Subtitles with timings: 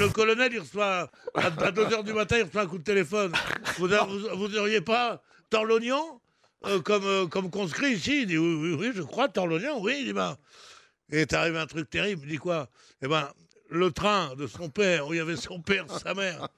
[0.00, 3.32] le colonel, il reçoit, à 2h du matin, il reçoit un coup de téléphone.
[3.78, 6.20] Vous, a- vous, vous auriez pas Torlognan
[6.66, 8.22] euh, comme, euh, comme conscrit ici?
[8.22, 9.96] Il dit oui, oui, oui, je crois, Torlognan, oui.
[10.00, 10.36] Il dit ben.
[11.12, 12.22] Et est arrivé un truc terrible.
[12.24, 12.68] Il dit quoi?
[13.02, 13.28] Eh ben,
[13.68, 16.48] le train de son père, où il y avait son père, sa mère,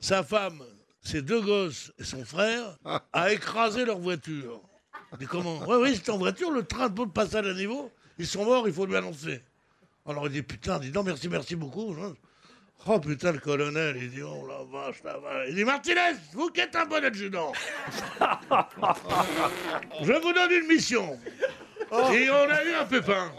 [0.00, 0.62] sa femme,
[1.02, 2.76] ses deux gosses et son frère,
[3.12, 4.60] a écrasé leur voiture.
[5.12, 5.58] Il dit comment?
[5.66, 7.90] Oui, oui, c'est en voiture, le train de passage à niveau.
[8.18, 9.42] Ils sont morts, il faut lui annoncer.
[10.06, 11.94] Alors il dit putain, dis non, merci, merci beaucoup.
[12.88, 15.46] Oh putain, le colonel, il dit oh la vache, la vache.
[15.48, 17.52] Il dit Martinez, vous qui êtes un bon adjudant,
[20.02, 21.18] je vous donne une mission.
[22.12, 23.30] Et on a eu un pépin,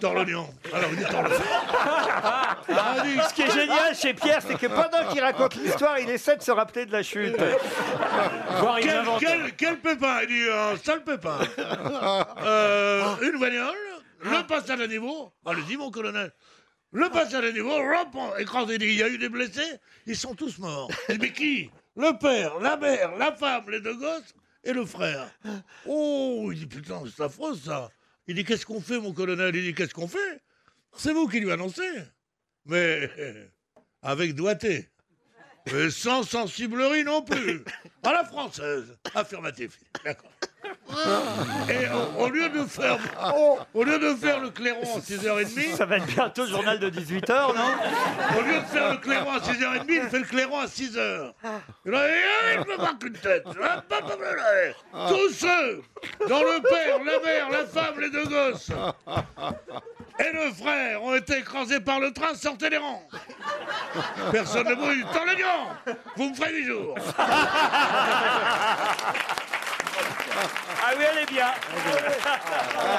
[0.00, 0.48] Torlognan.
[0.72, 1.36] Alors il dit Torlognan.
[1.78, 2.56] Ah,
[3.04, 6.08] il dit, Ce qui est génial chez Pierre, c'est que pendant qu'il raconte l'histoire, il
[6.10, 7.36] essaie de se rappeler de la chute.
[8.60, 10.20] Voir une Quel, invente- quel, quel pépin?
[10.22, 11.38] Il dit un sale pépin.
[12.44, 13.74] Euh, une bagnole,
[14.20, 15.32] le passage à niveau.
[15.44, 16.32] Allez-y, mon colonel.
[16.96, 18.74] Le passage à niveau, on- écrasé.
[18.74, 20.90] Il dit, il y a eu des blessés, ils sont tous morts.
[21.10, 21.70] Il dit, mais qui?
[21.94, 24.34] Le père, la mère, la femme, les deux gosses
[24.64, 25.30] et le frère.
[25.84, 27.90] Oh, il dit, putain, c'est affreux ça.
[28.26, 29.54] Il dit, qu'est-ce qu'on fait, mon colonel?
[29.54, 30.40] Il dit, qu'est-ce qu'on fait?
[30.96, 31.82] C'est vous qui lui annoncez.
[32.64, 33.10] Mais
[34.02, 34.88] avec doigté.
[35.72, 37.62] Mais sans sensiblerie non plus.
[38.04, 38.96] À la française.
[39.14, 39.78] Affirmatif.
[40.04, 40.30] D'accord.
[41.68, 42.98] Et au, au lieu de faire,
[43.74, 46.88] au lieu de faire le clairon à 6h30, Ça va être bientôt le journal de
[46.90, 48.38] 18h, non?
[48.38, 51.32] au lieu de faire le clairon à 6h30, il fait le clairon à 6h.
[51.86, 52.00] Et là,
[52.54, 53.44] il me marque une tête.
[55.08, 55.82] Tous ceux
[56.28, 58.70] dont le père, la mère, la femme, les deux gosses
[60.18, 63.06] et le frère ont été écrasés par le train, sortez des rangs.
[64.32, 65.04] Personne ne bouge.
[65.12, 66.94] Tant le lion Vous me ferez du jour.
[71.56, 71.78] ハ
[72.20, 72.95] ハハハ!